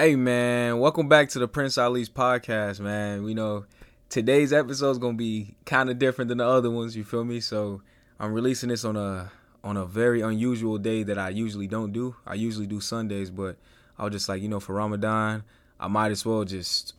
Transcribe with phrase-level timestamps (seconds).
[0.00, 3.22] Hey man, welcome back to the Prince Ali's podcast, man.
[3.22, 3.66] We know
[4.08, 6.96] today's episode is gonna be kind of different than the other ones.
[6.96, 7.38] You feel me?
[7.40, 7.82] So
[8.18, 9.30] I'm releasing this on a
[9.62, 12.16] on a very unusual day that I usually don't do.
[12.26, 13.58] I usually do Sundays, but
[13.98, 15.42] I was just like, you know, for Ramadan,
[15.78, 16.94] I might as well just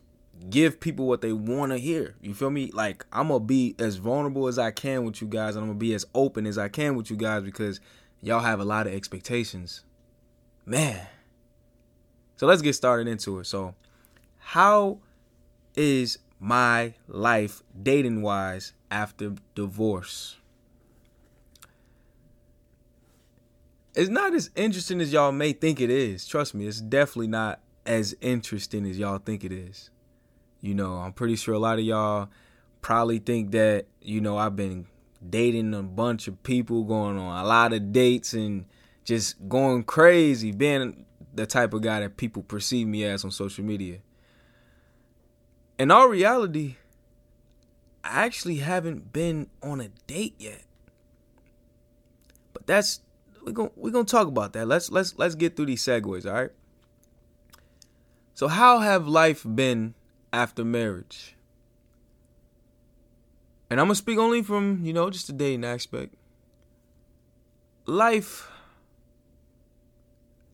[0.48, 2.14] give people what they want to hear.
[2.20, 2.70] You feel me?
[2.72, 5.80] Like I'm gonna be as vulnerable as I can with you guys, and I'm gonna
[5.80, 7.80] be as open as I can with you guys because
[8.20, 9.82] y'all have a lot of expectations,
[10.64, 11.08] man.
[12.42, 13.44] So let's get started into it.
[13.44, 13.76] So,
[14.38, 14.98] how
[15.76, 20.38] is my life dating wise after divorce?
[23.94, 26.26] It's not as interesting as y'all may think it is.
[26.26, 29.90] Trust me, it's definitely not as interesting as y'all think it is.
[30.60, 32.28] You know, I'm pretty sure a lot of y'all
[32.80, 34.86] probably think that, you know, I've been
[35.30, 38.64] dating a bunch of people, going on a lot of dates and
[39.04, 43.64] just going crazy, being the type of guy that people perceive me as on social
[43.64, 43.98] media.
[45.78, 46.76] In all reality,
[48.04, 50.62] I actually haven't been on a date yet.
[52.52, 53.00] But that's
[53.44, 54.66] we're gonna we're to talk about that.
[54.66, 56.50] Let's let's let's get through these segues, all right?
[58.34, 59.94] So how have life been
[60.32, 61.36] after marriage?
[63.70, 66.14] And I'm to speak only from, you know, just the dating aspect.
[67.86, 68.51] Life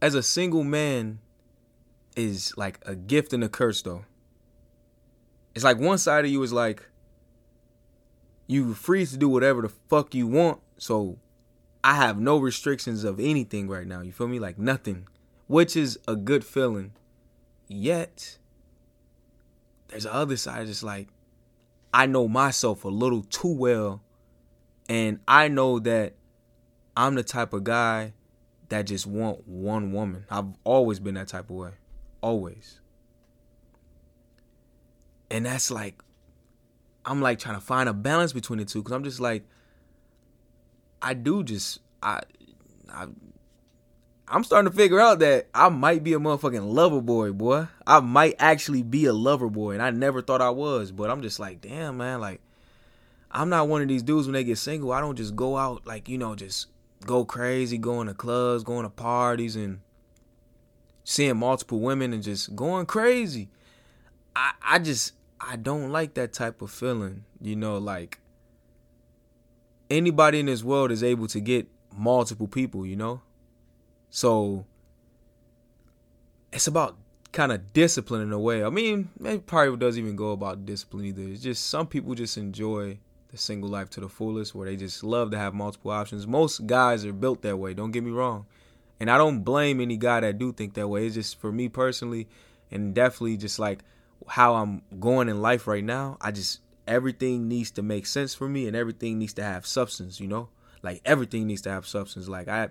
[0.00, 1.18] as a single man
[2.16, 4.04] is like a gift and a curse though.
[5.54, 6.88] It's like one side of you is like
[8.46, 10.60] you free to do whatever the fuck you want.
[10.78, 11.19] So
[11.82, 14.00] I have no restrictions of anything right now.
[14.00, 14.38] You feel me?
[14.38, 15.06] Like nothing.
[15.46, 16.92] Which is a good feeling.
[17.66, 18.38] Yet
[19.88, 21.08] there's the other side just like
[21.92, 24.02] I know myself a little too well
[24.88, 26.14] and I know that
[26.96, 28.12] I'm the type of guy
[28.69, 30.24] that just want one woman.
[30.30, 31.70] I've always been that type of way.
[32.20, 32.80] Always.
[35.30, 36.02] And that's like
[37.05, 39.44] I'm like trying to find a balance between the two cuz I'm just like
[41.00, 42.20] I do just I
[42.91, 43.06] I
[44.31, 47.69] I'm starting to figure out that I might be a motherfucking lover boy, boy.
[47.87, 50.93] I might actually be a lover boy, and I never thought I was.
[50.93, 52.20] But I'm just like, damn, man.
[52.20, 52.43] Like,
[53.31, 54.93] I'm not one of these dudes when they get single.
[54.93, 56.66] I don't just go out like you know, just
[57.04, 59.81] go crazy, going to clubs, going to parties, and
[61.04, 63.48] seeing multiple women and just going crazy.
[64.36, 67.25] I I just I don't like that type of feeling.
[67.41, 68.19] You know, like
[69.91, 72.84] anybody in this world is able to get multiple people.
[72.84, 73.22] You know,
[74.10, 74.66] so
[76.53, 76.97] it's about
[77.32, 78.64] kind of discipline in a way.
[78.64, 81.22] I mean, it probably doesn't even go about discipline either.
[81.22, 82.98] It's just some people just enjoy
[83.31, 86.27] the single life to the fullest where they just love to have multiple options.
[86.27, 88.47] Most guys are built that way, don't get me wrong.
[89.00, 91.06] And I don't blame any guy that do think that way.
[91.06, 92.27] It's just for me personally
[92.71, 93.81] and definitely just like
[94.27, 98.49] how I'm going in life right now, I just everything needs to make sense for
[98.49, 100.49] me and everything needs to have substance, you know?
[100.83, 102.28] Like everything needs to have substance.
[102.28, 102.71] Like I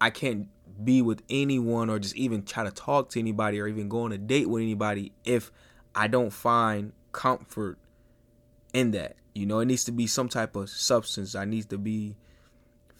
[0.00, 0.48] I can't
[0.82, 4.12] be with anyone or just even try to talk to anybody or even go on
[4.12, 5.50] a date with anybody if
[5.94, 7.78] I don't find comfort
[8.72, 9.16] in that.
[9.34, 11.34] You know, it needs to be some type of substance.
[11.34, 12.16] I need to be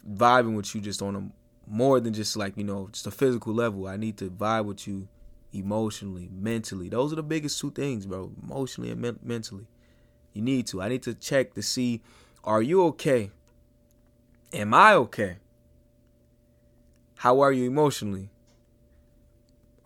[0.09, 1.29] vibing with you just on a
[1.67, 3.87] more than just like, you know, just a physical level.
[3.87, 5.07] I need to vibe with you
[5.53, 6.89] emotionally, mentally.
[6.89, 8.31] Those are the biggest two things, bro.
[8.43, 9.67] Emotionally and men- mentally.
[10.33, 10.81] You need to.
[10.81, 12.01] I need to check to see
[12.43, 13.31] are you okay?
[14.53, 15.37] Am I okay?
[17.17, 18.29] How are you emotionally?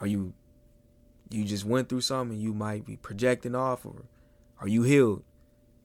[0.01, 0.33] Are you
[1.29, 4.05] you just went through something you might be projecting off or
[4.59, 5.23] are you healed?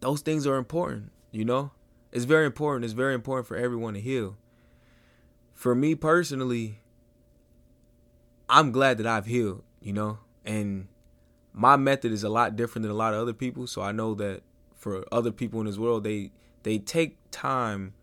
[0.05, 1.71] Those things are important, you know?
[2.13, 2.85] It's very important.
[2.85, 4.37] It's very important for everyone to heal.
[5.55, 6.81] For me personally,
[8.49, 10.19] I'm glad that I've healed, you know?
[10.45, 10.89] And
[11.55, 14.15] my method is a lot different than a lot of other people, so I know
[14.17, 14.43] that
[14.75, 16.33] for other people in this world, they
[16.65, 17.95] they take time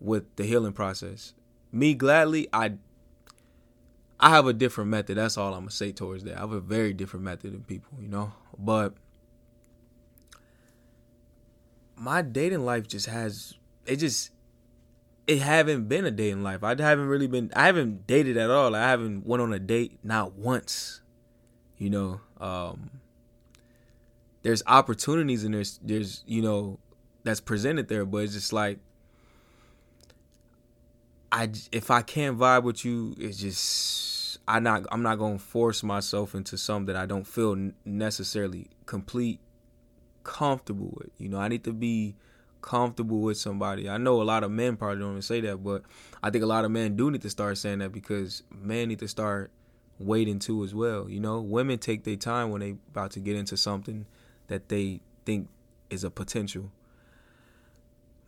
[0.00, 1.34] with the healing process.
[1.70, 2.72] Me gladly, I
[4.18, 5.16] I have a different method.
[5.16, 6.38] That's all I'm gonna say towards that.
[6.38, 8.32] I have a very different method than people, you know.
[8.58, 8.94] But
[11.96, 13.54] my dating life just has
[13.86, 14.30] it just
[15.26, 16.62] it haven't been a dating life.
[16.62, 18.74] I haven't really been I haven't dated at all.
[18.74, 21.00] I haven't went on a date not once.
[21.78, 22.90] You know, um
[24.42, 26.78] there's opportunities and there's there's you know
[27.24, 28.78] that's presented there, but it's just like
[31.32, 35.82] I if I can't vibe with you, it's just I not I'm not gonna force
[35.82, 39.40] myself into something that I don't feel necessarily complete
[40.26, 41.10] comfortable with.
[41.18, 42.16] You know, I need to be
[42.60, 43.88] comfortable with somebody.
[43.88, 45.82] I know a lot of men probably don't even say that, but
[46.22, 48.98] I think a lot of men do need to start saying that because men need
[48.98, 49.52] to start
[50.00, 51.08] waiting too as well.
[51.08, 54.04] You know, women take their time when they about to get into something
[54.48, 55.48] that they think
[55.90, 56.72] is a potential.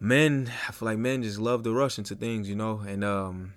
[0.00, 3.54] Men, I feel like men just love to rush into things, you know, and um,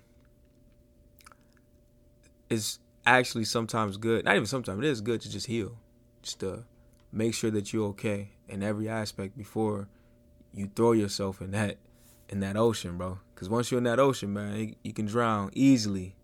[2.50, 4.24] it's actually sometimes good.
[4.24, 5.76] Not even sometimes it is good to just heal,
[6.22, 6.64] just to
[7.12, 9.88] make sure that you're okay in every aspect before
[10.54, 11.78] you throw yourself in that
[12.28, 13.18] in that ocean, bro.
[13.34, 16.16] Because once you're in that ocean, man, you can drown easily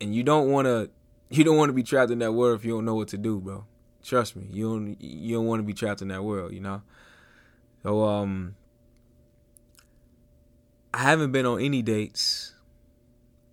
[0.00, 0.90] and you don't want to
[1.30, 3.18] you don't want to be trapped in that world if you don't know what to
[3.18, 3.64] do, bro.
[4.02, 6.82] Trust me, you don't you don't want to be trapped in that world, you know.
[7.82, 8.56] So um,
[10.94, 12.54] I haven't been on any dates,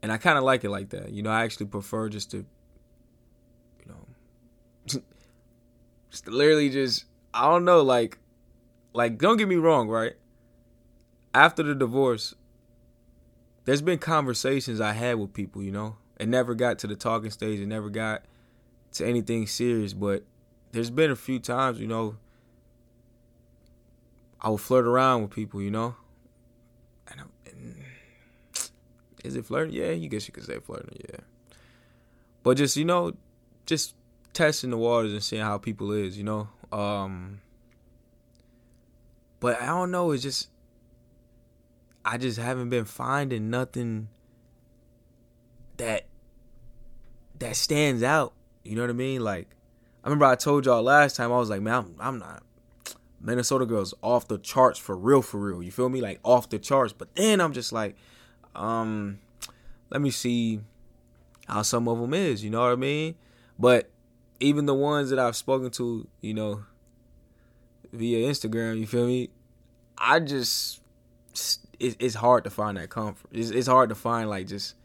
[0.01, 1.11] and I kind of like it like that.
[1.11, 5.01] You know, I actually prefer just to, you know,
[6.15, 8.19] just literally just I don't know, like,
[8.93, 10.13] like don't get me wrong, right?
[11.33, 12.33] After the divorce,
[13.65, 17.31] there's been conversations I had with people, you know, it never got to the talking
[17.31, 17.59] stage.
[17.59, 18.23] It never got
[18.93, 19.91] to anything serious.
[19.91, 20.23] But
[20.71, 22.15] there's been a few times, you know,
[24.39, 25.95] I would flirt around with people, you know.
[27.11, 27.83] And, and
[29.25, 29.73] is it flirting?
[29.73, 30.97] Yeah, you guess you could say flirting.
[31.09, 31.19] Yeah.
[32.43, 33.11] But just you know,
[33.65, 33.95] just
[34.35, 36.47] testing the waters and seeing how people is, you know.
[36.71, 37.41] Um,
[39.39, 40.11] but I don't know.
[40.11, 40.49] It's just
[42.03, 44.09] I just haven't been finding nothing
[45.77, 46.05] that
[47.39, 48.33] that stands out.
[48.63, 49.21] You know what I mean?
[49.21, 49.47] Like
[50.03, 52.43] I remember I told y'all last time I was like, man, I'm, I'm not
[53.19, 55.63] Minnesota girls off the charts for real, for real.
[55.63, 56.01] You feel me?
[56.01, 56.93] Like off the charts.
[56.93, 57.95] But then I'm just like,
[58.53, 59.19] um,
[59.89, 60.59] let me see
[61.47, 62.43] how some of them is.
[62.43, 63.15] You know what I mean?
[63.57, 63.89] But
[64.39, 66.63] even the ones that I've spoken to, you know,
[67.91, 69.29] via Instagram, you feel me?
[69.97, 70.81] I just
[71.79, 73.29] it's hard to find that comfort.
[73.33, 74.75] It's, it's hard to find like just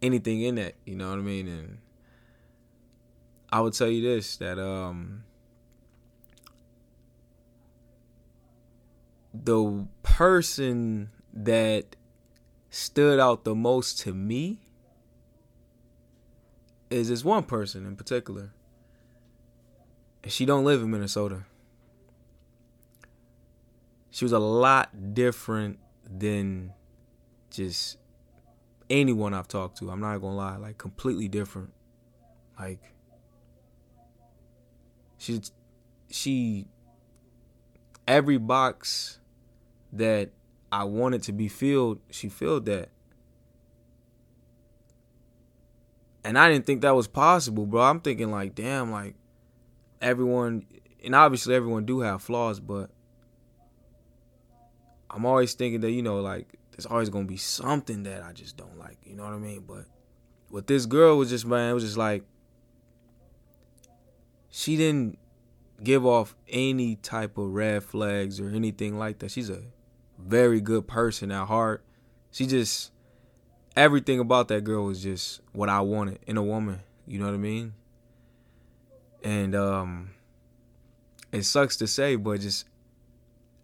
[0.00, 0.74] anything in that.
[0.84, 1.48] You know what I mean?
[1.48, 1.78] And
[3.50, 5.24] I would tell you this that um
[9.34, 11.96] the person that
[12.70, 14.60] stood out the most to me
[16.90, 18.52] is this one person in particular.
[20.26, 21.44] She don't live in Minnesota.
[24.10, 25.78] She was a lot different
[26.10, 26.72] than
[27.50, 27.98] just
[28.90, 29.90] anyone I've talked to.
[29.90, 31.72] I'm not gonna lie, like completely different.
[32.58, 32.80] Like
[35.18, 35.40] she
[36.10, 36.66] she
[38.06, 39.20] every box
[39.92, 40.30] that
[40.72, 42.90] I wanted to be filled, she filled that.
[46.24, 47.82] And I didn't think that was possible, bro.
[47.82, 49.14] I'm thinking like, damn, like
[50.00, 50.66] everyone
[51.04, 52.90] and obviously everyone do have flaws, but
[55.10, 58.56] I'm always thinking that, you know, like there's always gonna be something that I just
[58.56, 58.98] don't like.
[59.04, 59.64] You know what I mean?
[59.66, 59.84] But
[60.50, 62.24] with this girl was just man, it was just like
[64.50, 65.18] she didn't
[65.82, 69.30] give off any type of red flags or anything like that.
[69.30, 69.62] She's a
[70.18, 71.84] very good person at heart.
[72.30, 72.92] She just
[73.76, 76.80] everything about that girl was just what I wanted in a woman.
[77.06, 77.74] You know what I mean?
[79.22, 80.10] And um
[81.32, 82.66] it sucks to say, but just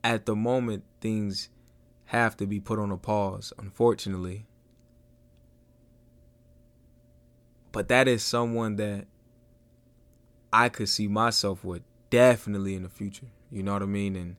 [0.03, 1.49] at the moment things
[2.06, 4.47] have to be put on a pause, unfortunately.
[7.73, 9.06] But that is someone that
[10.53, 13.27] I could see myself with definitely in the future.
[13.51, 14.15] You know what I mean?
[14.15, 14.37] And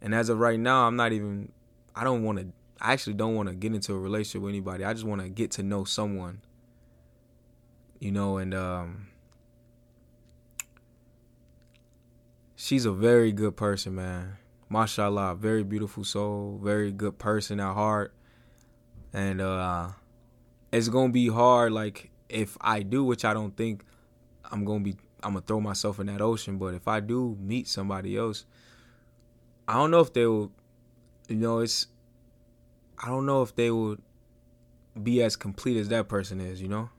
[0.00, 1.50] and as of right now, I'm not even
[1.96, 2.46] I don't want to
[2.80, 4.84] I actually don't want to get into a relationship with anybody.
[4.84, 6.42] I just want to get to know someone.
[7.98, 9.08] You know, and um
[12.60, 14.36] she's a very good person, man
[14.68, 18.12] mashallah, very beautiful soul, very good person at heart.
[19.12, 19.90] And uh
[20.72, 23.84] it's gonna be hard, like if I do, which I don't think
[24.50, 27.68] I'm gonna be I'm gonna throw myself in that ocean, but if I do meet
[27.68, 28.44] somebody else,
[29.66, 30.52] I don't know if they will
[31.28, 31.86] you know, it's
[33.02, 34.02] I don't know if they would
[35.00, 36.90] be as complete as that person is, you know?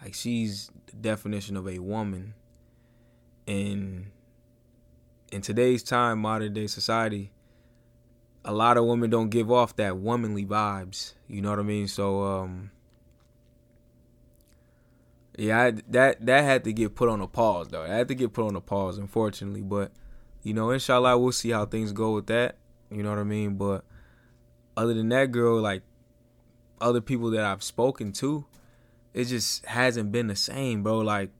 [0.00, 2.34] Like she's the definition of a woman
[3.46, 4.10] and
[5.30, 7.30] in today's time, modern day society,
[8.44, 11.14] a lot of women don't give off that womanly vibes.
[11.28, 11.88] You know what I mean?
[11.88, 12.70] So um
[15.38, 17.84] yeah, I, that that had to get put on a pause though.
[17.84, 19.62] It had to get put on a pause, unfortunately.
[19.62, 19.92] But
[20.42, 22.56] you know, inshallah, we'll see how things go with that.
[22.90, 23.56] You know what I mean?
[23.56, 23.84] But
[24.76, 25.82] other than that, girl, like
[26.80, 28.44] other people that I've spoken to,
[29.14, 30.98] it just hasn't been the same, bro.
[30.98, 31.30] Like,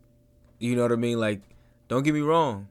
[0.58, 1.18] you know what I mean?
[1.18, 1.42] Like,
[1.88, 2.68] don't get me wrong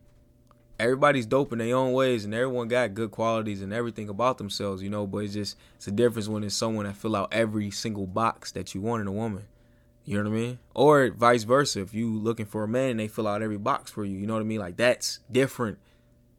[0.79, 4.81] everybody's dope in their own ways and everyone got good qualities and everything about themselves,
[4.81, 7.69] you know, but it's just it's a difference when it's someone that fill out every
[7.69, 9.45] single box that you want in a woman.
[10.05, 10.59] You know what I mean?
[10.74, 11.81] Or vice versa.
[11.81, 14.25] If you looking for a man and they fill out every box for you, you
[14.25, 14.59] know what I mean?
[14.59, 15.77] Like that's different.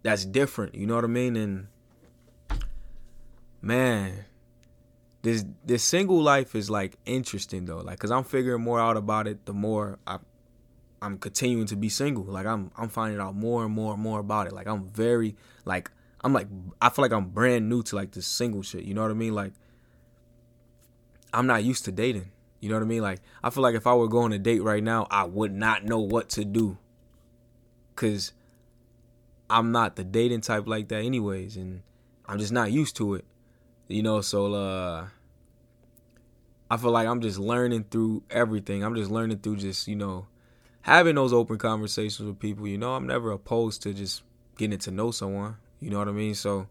[0.03, 0.75] That's different.
[0.75, 1.37] You know what I mean?
[1.37, 1.67] And
[3.61, 4.25] man,
[5.23, 7.79] this this single life is like interesting though.
[7.79, 10.19] Like cuz I'm figuring more out about it the more I
[11.03, 12.25] I'm continuing to be single.
[12.25, 14.53] Like I'm I'm finding out more and more and more about it.
[14.53, 15.91] Like I'm very like
[16.23, 16.49] I'm like
[16.81, 18.85] I feel like I'm brand new to like this single shit.
[18.85, 19.35] You know what I mean?
[19.35, 19.53] Like
[21.33, 22.31] I'm not used to dating.
[22.61, 23.03] You know what I mean?
[23.03, 25.85] Like I feel like if I were going to date right now, I would not
[25.85, 26.77] know what to do.
[27.97, 28.33] Cause
[29.49, 31.83] I'm not the dating type like that anyways and
[32.27, 33.25] I'm just not used to it.
[33.89, 35.07] You know, so uh
[36.71, 38.85] I feel like I'm just learning through everything.
[38.85, 40.27] I'm just learning through just, you know,
[40.83, 42.67] having those open conversations with people.
[42.67, 44.23] You know, I'm never opposed to just
[44.57, 45.57] getting to know someone.
[45.81, 46.35] You know what I mean?
[46.35, 46.67] So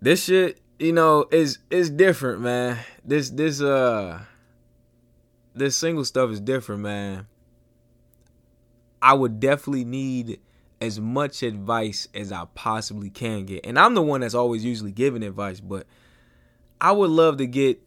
[0.00, 2.78] this shit, you know, is is different, man.
[3.04, 4.20] This this uh
[5.54, 7.26] this single stuff is different, man.
[9.00, 10.40] I would definitely need
[10.80, 13.64] as much advice as I possibly can get.
[13.64, 15.86] And I'm the one that's always usually giving advice, but
[16.80, 17.80] I would love to get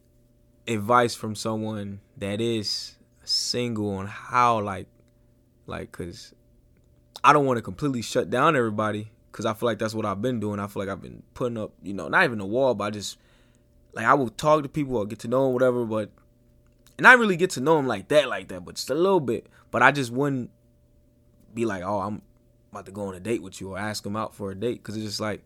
[0.66, 2.95] advice from someone that is
[3.28, 4.86] single on how like
[5.66, 6.34] like cuz
[7.24, 10.22] I don't want to completely shut down everybody cuz I feel like that's what I've
[10.22, 10.60] been doing.
[10.60, 12.90] I feel like I've been putting up, you know, not even a wall, but I
[12.90, 13.18] just
[13.92, 16.10] like I will talk to people or get to know them whatever, but
[16.98, 19.20] and I really get to know them like that like that, but just a little
[19.20, 19.48] bit.
[19.70, 20.50] But I just wouldn't
[21.52, 22.22] be like, "Oh, I'm
[22.70, 24.82] about to go on a date with you or ask them out for a date
[24.82, 25.44] cuz it's just like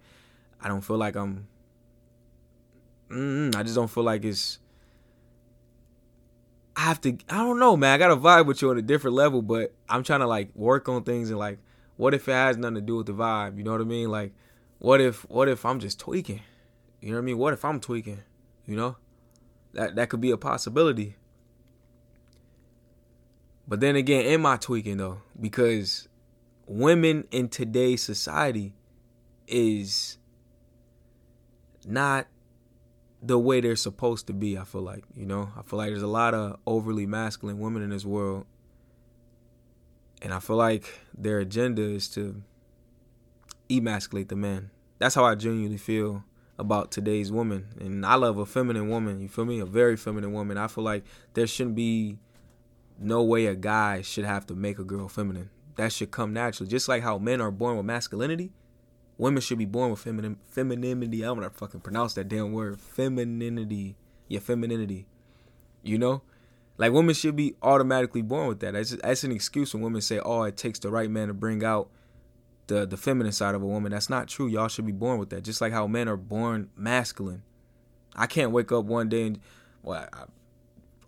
[0.61, 1.49] I don't feel like I'm
[3.11, 4.59] mm, I just don't feel like it's
[6.81, 7.93] I have to I don't know, man.
[7.93, 10.89] I gotta vibe with you on a different level, but I'm trying to like work
[10.89, 11.59] on things and like
[11.99, 13.59] what if it has nothing to do with the vibe?
[13.59, 14.11] You know what I mean?
[14.11, 14.33] Like
[14.79, 16.41] what if what if I'm just tweaking?
[17.03, 17.37] You know what I mean?
[17.37, 18.23] What if I'm tweaking?
[18.65, 18.97] You know?
[19.75, 21.17] That that could be a possibility.
[23.69, 25.21] But then again, am I tweaking though?
[25.39, 26.09] Because
[26.67, 28.73] women in today's society
[29.47, 30.17] is
[31.87, 32.27] not
[33.23, 34.59] the way they're supposed to be.
[34.59, 37.83] I feel like you know, I feel like there's a lot of overly masculine women
[37.83, 38.47] in this world,
[40.23, 42.43] and I feel like their agenda is to
[43.71, 44.71] emasculate the man.
[44.99, 46.25] That's how I genuinely feel
[46.59, 49.21] about today's woman, and I love a feminine woman.
[49.21, 49.61] You feel me?
[49.61, 50.59] A very feminine woman.
[50.59, 52.19] I feel like there shouldn't be
[52.99, 55.51] no way a guy should have to make a girl feminine.
[55.77, 58.53] That should come naturally, just like how men are born with masculinity
[59.21, 61.23] Women should be born with feminine femininity.
[61.23, 62.81] I don't know to fucking pronounce that damn word.
[62.81, 63.97] Femininity.
[64.29, 65.07] Yeah, femininity.
[65.83, 66.23] You know?
[66.79, 68.73] Like women should be automatically born with that.
[68.73, 71.63] That's, that's an excuse when women say, "Oh, it takes the right man to bring
[71.63, 71.91] out
[72.69, 74.47] the the feminine side of a woman." That's not true.
[74.47, 75.43] Y'all should be born with that.
[75.43, 77.43] Just like how men are born masculine.
[78.17, 79.41] I can't wake up one day and
[79.83, 80.25] well, I,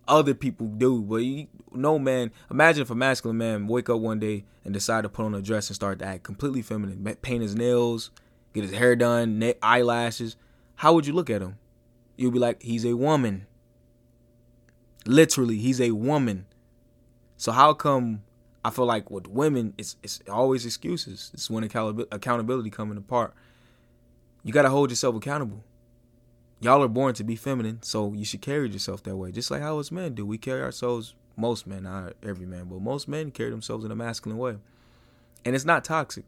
[0.07, 1.01] other people do.
[1.01, 5.03] But you, no man, imagine if a masculine man wake up one day and decide
[5.03, 8.11] to put on a dress and start to act completely feminine, paint his nails,
[8.53, 10.35] get his hair done, eyelashes.
[10.75, 11.57] How would you look at him?
[12.17, 13.47] You'd be like, he's a woman.
[15.05, 16.45] Literally, he's a woman.
[17.37, 18.23] So how come
[18.63, 21.31] I feel like with women, it's it's always excuses.
[21.33, 23.33] It's when accountability coming apart.
[24.43, 25.63] You gotta hold yourself accountable
[26.63, 29.31] y'all are born to be feminine, so you should carry yourself that way.
[29.31, 30.25] Just like how us men do.
[30.25, 33.95] We carry ourselves, most men, not every man, but most men carry themselves in a
[33.95, 34.57] masculine way.
[35.45, 36.23] And it's not toxic.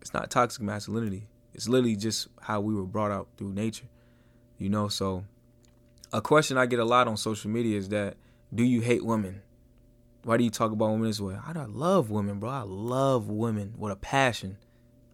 [0.00, 1.28] It's not toxic masculinity.
[1.52, 3.86] It's literally just how we were brought out through nature.
[4.58, 5.24] You know, so
[6.12, 8.16] a question I get a lot on social media is that
[8.54, 9.42] do you hate women?
[10.22, 11.36] Why do you talk about women this way?
[11.44, 12.48] I love women, bro.
[12.48, 14.56] I love women with a passion.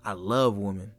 [0.04, 0.92] I love women.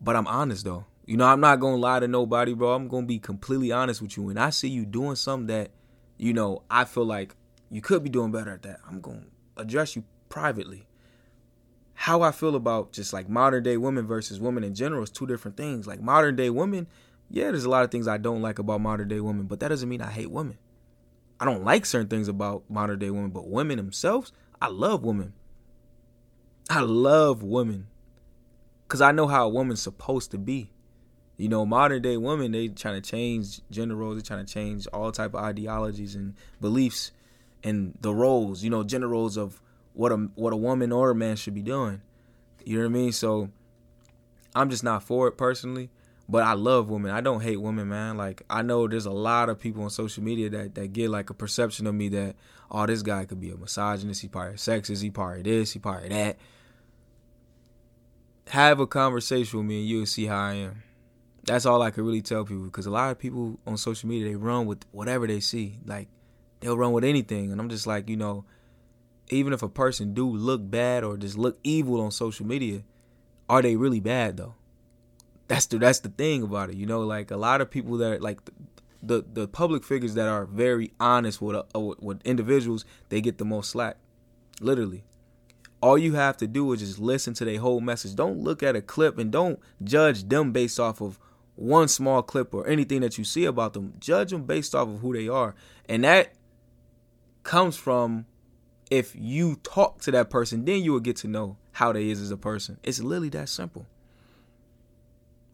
[0.00, 0.84] But I'm honest though.
[1.06, 2.74] You know, I'm not gonna lie to nobody, bro.
[2.74, 4.24] I'm gonna be completely honest with you.
[4.24, 5.70] When I see you doing something that,
[6.18, 7.34] you know, I feel like
[7.70, 9.24] you could be doing better at that, I'm gonna
[9.56, 10.86] address you privately.
[11.94, 15.26] How I feel about just like modern day women versus women in general is two
[15.26, 15.86] different things.
[15.86, 16.86] Like modern day women,
[17.30, 19.68] yeah, there's a lot of things I don't like about modern day women, but that
[19.68, 20.58] doesn't mean I hate women.
[21.40, 25.32] I don't like certain things about modern day women, but women themselves, I love women.
[26.68, 27.86] I love women
[28.88, 30.70] because I know how a woman's supposed to be.
[31.36, 34.86] You know, modern day women they trying to change gender roles, they trying to change
[34.88, 37.12] all type of ideologies and beliefs
[37.62, 38.64] and the roles.
[38.64, 39.60] You know, gender roles of
[39.92, 42.00] what a what a woman or a man should be doing.
[42.64, 43.12] You know what I mean?
[43.12, 43.50] So
[44.54, 45.90] I'm just not for it personally.
[46.30, 47.10] But I love women.
[47.10, 48.18] I don't hate women, man.
[48.18, 51.30] Like I know there's a lot of people on social media that, that get like
[51.30, 52.36] a perception of me that,
[52.70, 56.10] oh, this guy could be a misogynist, he probably sexist, he probably this, he probably
[56.10, 56.36] that
[58.50, 60.82] have a conversation with me and you'll see how I am.
[61.44, 64.28] That's all I could really tell people because a lot of people on social media
[64.28, 65.78] they run with whatever they see.
[65.84, 66.08] Like
[66.60, 68.44] they'll run with anything, and I'm just like, you know,
[69.30, 72.82] even if a person do look bad or just look evil on social media,
[73.48, 74.54] are they really bad though?
[75.46, 76.76] That's the that's the thing about it.
[76.76, 78.40] You know, like a lot of people that like
[79.02, 83.44] the the, public figures that are very honest with, uh, with individuals, they get the
[83.44, 83.96] most slack.
[84.60, 85.04] Literally.
[85.80, 88.14] All you have to do is just listen to their whole message.
[88.14, 91.18] Don't look at a clip and don't judge them based off of
[91.54, 93.94] one small clip or anything that you see about them.
[93.98, 95.54] Judge them based off of who they are.
[95.88, 96.34] And that
[97.42, 98.26] comes from
[98.90, 102.20] if you talk to that person, then you will get to know how they is
[102.20, 102.78] as a person.
[102.82, 103.86] It's literally that simple.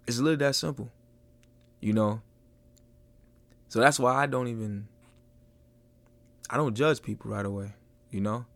[0.07, 0.91] It's literally that simple.
[1.81, 2.23] You know?
[3.69, 4.89] So that's why I don't even
[6.49, 7.73] I don't judge people right away,
[8.11, 8.47] you know?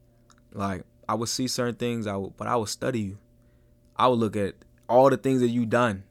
[0.53, 3.19] Like I would see certain things I would but I would study you.
[3.97, 4.55] I would look at
[4.89, 6.05] all the things that you done.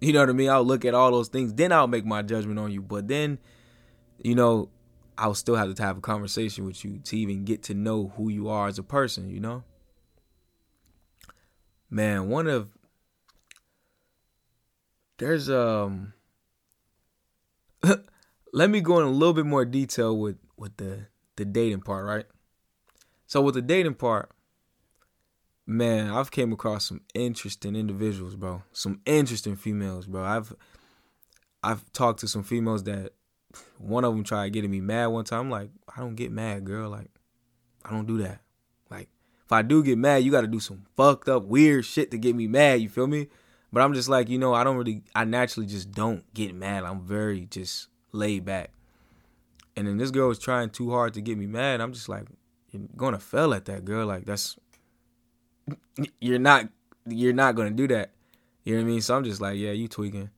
[0.00, 0.50] You know what I mean?
[0.50, 2.82] I'll look at all those things, then I'll make my judgment on you.
[2.82, 3.38] But then,
[4.22, 4.68] you know,
[5.16, 8.28] I'll still have to have a conversation with you to even get to know who
[8.28, 9.64] you are as a person, you know?
[11.88, 12.70] Man, one of
[15.18, 16.12] there's um
[18.52, 21.06] let me go in a little bit more detail with with the
[21.36, 22.26] the dating part, right?
[23.26, 24.30] So with the dating part,
[25.66, 28.62] man, I've came across some interesting individuals, bro.
[28.72, 30.22] Some interesting females, bro.
[30.24, 30.54] I've
[31.62, 33.12] I've talked to some females that
[33.78, 35.40] one of them tried getting me mad one time.
[35.40, 36.90] I'm like, I don't get mad, girl.
[36.90, 37.10] Like,
[37.84, 38.40] I don't do that.
[38.90, 39.08] Like,
[39.44, 42.18] if I do get mad, you got to do some fucked up, weird shit to
[42.18, 42.80] get me mad.
[42.80, 43.28] You feel me?
[43.72, 46.84] But I'm just like, you know, I don't really, I naturally just don't get mad.
[46.84, 48.70] I'm very just laid back.
[49.76, 51.80] And then this girl was trying too hard to get me mad.
[51.80, 52.26] I'm just like,
[52.74, 54.06] you're gonna fail at that, girl.
[54.06, 54.56] Like that's,
[56.20, 56.68] you're not,
[57.06, 58.10] you're not gonna do that.
[58.64, 59.00] You know what I mean?
[59.00, 60.30] So I'm just like, yeah, you tweaking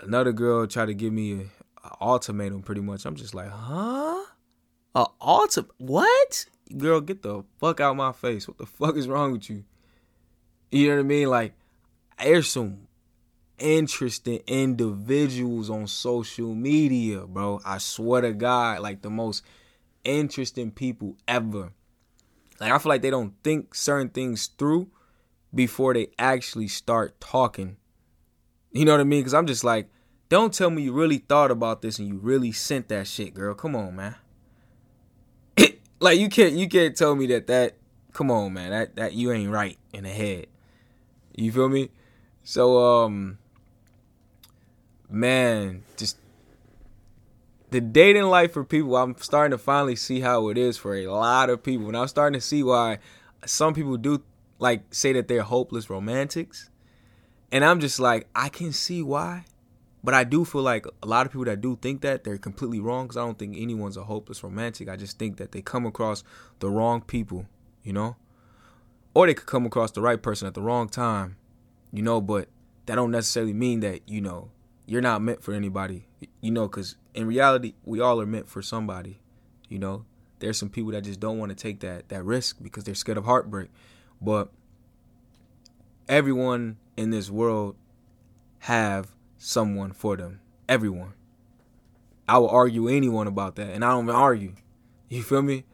[0.00, 1.50] another girl tried to give me an
[2.00, 3.04] ultimatum pretty much.
[3.04, 4.24] I'm just like, huh?
[4.94, 5.74] A ultimatum?
[5.78, 6.46] What?
[6.76, 8.46] Girl, get the fuck out my face.
[8.48, 9.64] What the fuck is wrong with you?
[10.70, 11.28] You know what I mean?
[11.28, 11.54] Like,
[12.18, 12.88] there's some
[13.58, 17.60] interesting individuals on social media, bro.
[17.64, 19.44] I swear to God, like the most
[20.08, 21.72] interesting people ever.
[22.60, 24.90] Like, I feel like they don't think certain things through
[25.54, 27.76] before they actually start talking
[28.72, 29.20] you know what I mean?
[29.20, 29.88] Because I'm just like,
[30.28, 33.54] don't tell me you really thought about this and you really sent that shit, girl.
[33.54, 34.14] Come on, man.
[36.00, 37.76] like you can't you can't tell me that that.
[38.12, 38.70] Come on, man.
[38.70, 40.46] That that you ain't right in the head.
[41.34, 41.90] You feel me?
[42.42, 43.38] So um,
[45.08, 46.18] man, just
[47.70, 48.96] the dating life for people.
[48.96, 52.08] I'm starting to finally see how it is for a lot of people, and I'm
[52.08, 52.98] starting to see why
[53.44, 54.22] some people do
[54.58, 56.70] like say that they're hopeless romantics
[57.50, 59.44] and I'm just like, I can see why.
[60.04, 62.78] But I do feel like a lot of people that do think that they're completely
[62.78, 64.88] wrong because I don't think anyone's a hopeless romantic.
[64.88, 66.22] I just think that they come across
[66.60, 67.46] the wrong people,
[67.82, 68.16] you know?
[69.14, 71.36] Or they could come across the right person at the wrong time,
[71.92, 72.20] you know?
[72.20, 72.48] But
[72.86, 74.50] that don't necessarily mean that, you know,
[74.88, 76.06] you're not meant for anybody,
[76.40, 76.66] you know?
[76.66, 79.20] Because in reality, we all are meant for somebody,
[79.68, 80.06] you know?
[80.38, 83.18] There's some people that just don't want to take that, that risk because they're scared
[83.18, 83.68] of heartbreak.
[84.18, 84.50] But
[86.08, 87.76] everyone in this world
[88.60, 90.40] have someone for them.
[90.70, 91.12] Everyone.
[92.26, 94.54] I will argue anyone about that, and I don't even argue.
[95.10, 95.64] You feel me?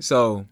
[0.00, 0.46] So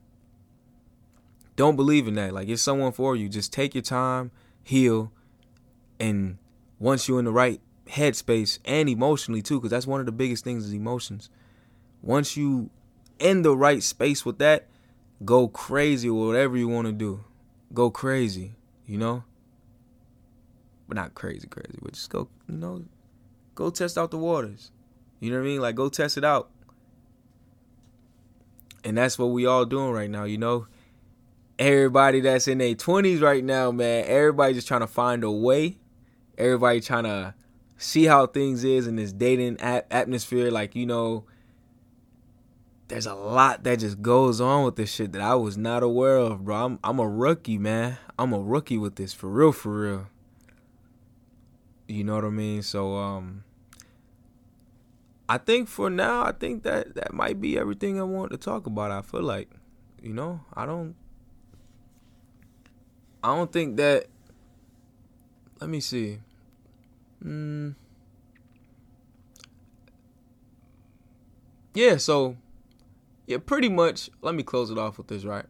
[1.57, 2.33] don't believe in that.
[2.33, 3.29] Like it's someone for you.
[3.29, 4.31] Just take your time,
[4.63, 5.11] heal,
[5.99, 6.39] and
[6.79, 10.45] once you're in the right headspace and emotionally too, because that's one of the biggest
[10.45, 11.31] things is emotions.
[12.03, 12.71] Once you
[13.19, 14.69] in the right space with that,
[15.25, 17.25] go crazy or whatever you want to do.
[17.73, 18.53] Go crazy,
[18.87, 19.25] you know?
[20.89, 21.79] but not crazy, crazy.
[21.81, 22.85] But just go, you know,
[23.55, 24.71] go test out the waters.
[25.21, 25.61] You know what I mean?
[25.61, 26.51] Like go test it out.
[28.85, 30.67] And that's what we all doing right now, you know.
[31.59, 34.05] Everybody that's in their twenties right now, man.
[34.07, 35.79] Everybody just trying to find a way.
[36.37, 37.35] Everybody trying to
[37.85, 40.51] see how things is in this dating atmosphere.
[40.51, 41.25] Like you know,
[42.89, 46.17] there's a lot that just goes on with this shit that I was not aware
[46.17, 46.65] of, bro.
[46.65, 47.99] I'm I'm a rookie, man.
[48.19, 50.07] I'm a rookie with this for real, for real.
[51.87, 52.63] You know what I mean?
[52.63, 53.45] So um
[55.29, 58.67] I think for now, I think that that might be everything I want to talk
[58.67, 58.91] about.
[58.91, 59.51] I feel like,
[60.03, 60.95] you know, I don't
[63.23, 64.07] I don't think that
[65.61, 66.21] let me see.
[67.25, 67.75] Mm,
[71.73, 72.37] yeah, so
[73.27, 75.47] yeah, pretty much let me close it off with this, right?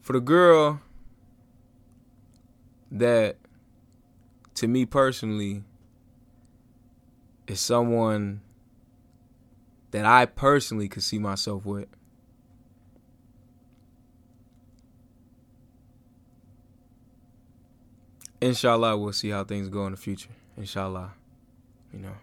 [0.00, 0.80] For the girl
[2.90, 3.36] that
[4.54, 5.62] to me personally
[7.46, 8.40] is someone
[9.90, 11.88] that I personally could see myself with.
[18.40, 20.30] Inshallah, we'll see how things go in the future.
[20.56, 21.12] Inshallah.
[21.92, 22.14] You know.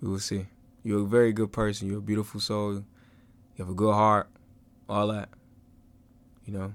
[0.00, 0.46] We will see.
[0.82, 1.88] You're a very good person.
[1.88, 2.74] You're a beautiful soul.
[2.74, 2.84] You
[3.58, 4.28] have a good heart.
[4.88, 5.28] All that.
[6.46, 6.74] You know.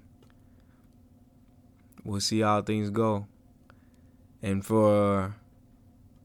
[2.03, 3.27] We'll see how things go.
[4.41, 5.35] And for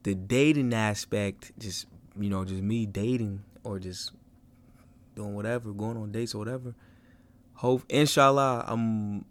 [0.02, 1.86] the dating aspect, just
[2.18, 4.12] you know, just me dating or just
[5.14, 6.74] doing whatever, going on dates or whatever.
[7.54, 9.24] Hope inshallah I'm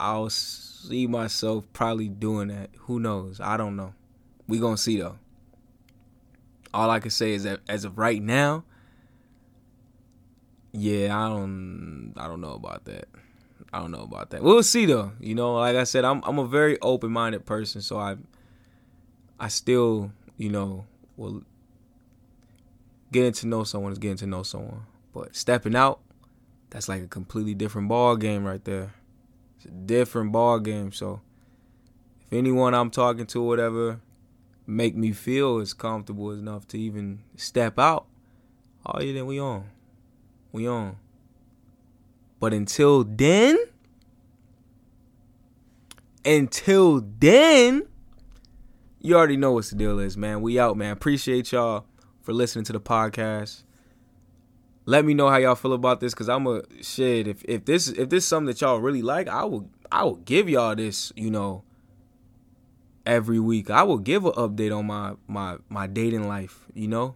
[0.00, 2.70] I'll see myself probably doing that.
[2.80, 3.38] Who knows?
[3.38, 3.92] I don't know.
[4.48, 5.18] We gonna see though.
[6.72, 8.64] All I can say is that as of right now,
[10.72, 13.08] yeah, I don't I don't know about that.
[13.74, 14.42] I don't know about that.
[14.42, 15.12] We'll see though.
[15.20, 18.16] You know, like I said, I'm I'm a very open minded person, so I
[19.38, 20.86] I still, you know,
[21.18, 21.42] will
[23.12, 24.86] getting to know someone is getting to know someone.
[25.12, 26.00] But stepping out,
[26.70, 28.94] that's like a completely different ball game right there.
[29.60, 30.90] It's a different ball game.
[30.90, 31.20] So
[32.22, 34.00] if anyone I'm talking to, whatever,
[34.66, 38.06] make me feel as comfortable enough to even step out,
[38.86, 39.66] oh yeah, then we on.
[40.50, 40.96] We on.
[42.38, 43.58] But until then,
[46.24, 47.86] until then,
[48.98, 50.40] you already know what the deal is, man.
[50.40, 50.92] We out, man.
[50.92, 51.84] Appreciate y'all
[52.22, 53.64] for listening to the podcast.
[54.90, 57.28] Let me know how y'all feel about this, cause I'm a shit.
[57.28, 60.16] If if this if this is something that y'all really like, I will I will
[60.16, 61.62] give y'all this, you know,
[63.06, 63.70] every week.
[63.70, 67.14] I will give an update on my my my dating life, you know.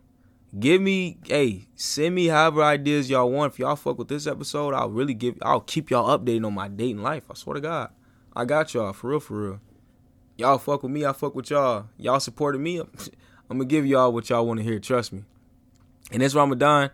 [0.57, 3.55] Give me, hey, send me however ideas y'all want.
[3.55, 6.69] If y'all fuck with this episode, I'll really give, I'll keep y'all updated on my
[6.69, 7.25] dating life.
[7.29, 7.91] I swear to God,
[8.37, 9.61] I got y'all for real, for real.
[10.37, 11.87] Y'all fuck with me, I fuck with y'all.
[11.97, 12.79] Y'all supported me.
[13.51, 14.79] I'm gonna give y'all what y'all want to hear.
[14.79, 15.25] Trust me.
[16.13, 16.91] And this Ramadan,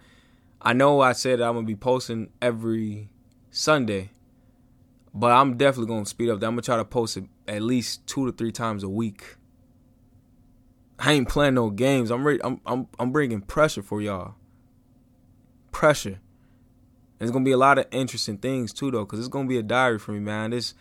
[0.63, 3.09] I know I said I'm gonna be posting every
[3.51, 4.11] Sunday,
[5.15, 6.37] but I'm definitely gonna speed up.
[6.37, 9.37] I'm gonna try to post it at least two to three times a week.
[10.99, 12.11] I ain't playing no games.
[12.11, 12.41] I'm ready.
[12.45, 14.35] I'm I'm I'm bringing pressure for y'all.
[15.73, 16.21] Pressure.
[17.19, 19.63] There's gonna be a lot of interesting things too, though, because it's gonna be a
[19.63, 20.51] diary for me, man.
[20.51, 20.75] This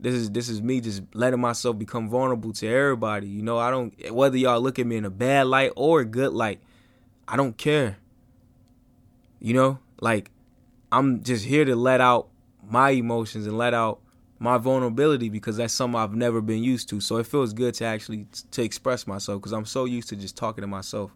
[0.00, 3.28] this is this is me just letting myself become vulnerable to everybody.
[3.28, 6.04] You know, I don't whether y'all look at me in a bad light or a
[6.04, 6.60] good light.
[7.28, 7.98] I don't care.
[9.40, 10.30] You know, like
[10.92, 12.28] I'm just here to let out
[12.62, 14.00] my emotions and let out
[14.38, 17.00] my vulnerability because that's something I've never been used to.
[17.00, 20.36] So it feels good to actually to express myself because I'm so used to just
[20.36, 21.14] talking to myself.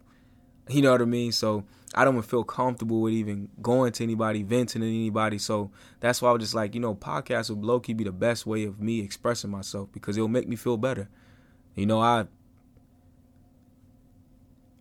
[0.69, 1.31] You know what I mean?
[1.31, 5.37] So I don't feel comfortable with even going to anybody, venting to anybody.
[5.37, 8.11] So that's why I was just like, you know, podcasts will low key be the
[8.11, 11.07] best way of me expressing myself because it'll make me feel better.
[11.75, 12.25] You know, I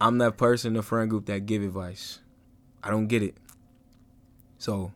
[0.00, 2.20] I'm that person in the friend group that give advice.
[2.84, 3.34] I don't get it.
[4.58, 4.92] So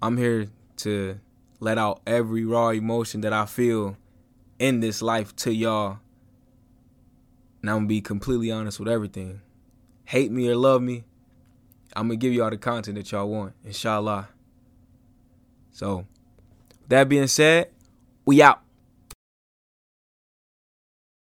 [0.00, 0.46] I'm here
[0.78, 1.18] to
[1.60, 3.96] let out every raw emotion that I feel
[4.58, 5.98] in this life to y'all.
[7.60, 9.40] And I'm gonna be completely honest with everything.
[10.04, 11.04] Hate me or love me,
[11.96, 14.28] I'm gonna give y'all the content that y'all want, inshallah.
[15.72, 16.06] So,
[16.88, 17.70] that being said,
[18.26, 18.60] we out.